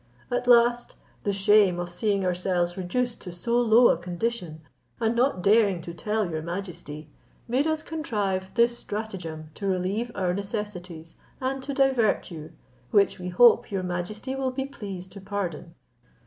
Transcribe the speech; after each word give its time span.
At 0.31 0.47
last, 0.47 0.95
the 1.25 1.31
shame 1.31 1.79
of 1.79 1.91
seeing 1.91 2.25
ourselves 2.25 2.75
reduced 2.75 3.21
to 3.21 3.31
so 3.31 3.51
low 3.61 3.89
a 3.89 3.97
condition, 3.97 4.61
and 4.99 5.15
not 5.15 5.43
daring 5.43 5.79
to 5.83 5.93
tell 5.93 6.27
your 6.27 6.41
majesty, 6.41 7.11
made 7.47 7.67
us 7.67 7.83
contrive 7.83 8.51
this 8.55 8.75
stratagem 8.75 9.51
to 9.53 9.67
relieve 9.67 10.11
our 10.15 10.33
necessities, 10.33 11.13
and 11.39 11.61
to 11.61 11.75
divert 11.75 12.31
you, 12.31 12.51
which 12.89 13.19
we 13.19 13.29
hope 13.29 13.69
your 13.71 13.83
majesty 13.83 14.33
will 14.33 14.49
be 14.49 14.65
pleased 14.65 15.11
to 15.11 15.21
pardon." 15.21 15.75